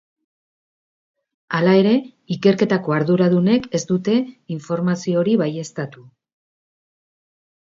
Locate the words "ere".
1.81-1.91